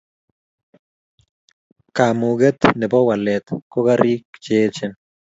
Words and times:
Kamuket 1.95 2.59
nebo 2.79 2.97
walet 3.07 3.45
ko 3.71 3.77
karik 3.87 4.23
che 4.43 4.53
echen 4.65 4.93